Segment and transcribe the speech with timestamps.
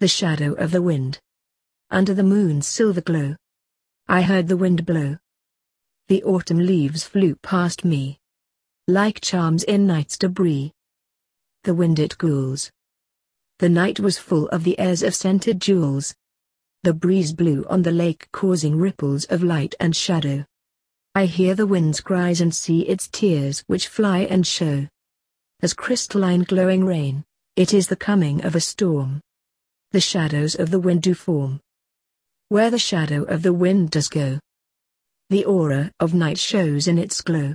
[0.00, 1.20] the shadow of the wind.
[1.90, 3.36] Under the moon's silver glow.
[4.08, 5.18] I heard the wind blow.
[6.08, 8.18] The autumn leaves flew past me.
[8.88, 10.72] Like charms in night's debris.
[11.64, 12.70] The wind it cools.
[13.58, 16.14] The night was full of the airs of scented jewels.
[16.82, 20.46] The breeze blew on the lake causing ripples of light and shadow.
[21.14, 24.88] I hear the wind's cries and see its tears which fly and show.
[25.60, 27.22] As crystalline glowing rain,
[27.54, 29.20] it is the coming of a storm.
[29.92, 31.58] The shadows of the wind do form.
[32.48, 34.38] Where the shadow of the wind does go.
[35.30, 37.48] The aura of night shows in its glow.